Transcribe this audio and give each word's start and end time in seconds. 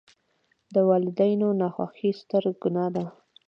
د 0.73 0.75
والداینو 0.89 1.47
ناخوښي 1.59 2.09
ستره 2.19 2.51
ګناه 2.61 2.89
ده. 2.95 3.05